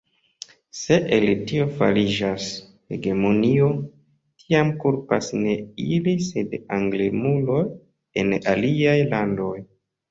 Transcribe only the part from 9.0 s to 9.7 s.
landoj.